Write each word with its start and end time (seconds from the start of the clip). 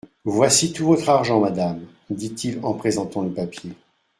Voici 0.25 0.73
tout 0.73 0.87
votre 0.87 1.09
argent, 1.11 1.39
madame, 1.39 1.81
dit-il 2.09 2.57
en 2.63 2.73
présentant 2.73 3.21
le 3.21 3.29
papier. 3.29 3.73